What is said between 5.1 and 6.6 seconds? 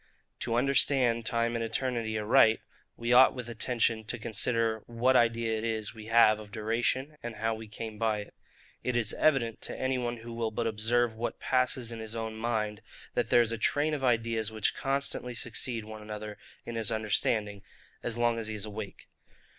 idea it is we have of